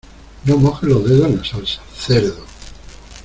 No 0.45 0.57
mojes 0.57 0.89
los 0.89 1.07
dedos 1.07 1.27
en 1.29 1.37
la 1.37 1.43
salsa, 1.43 1.79
¡cerdo! 1.95 2.43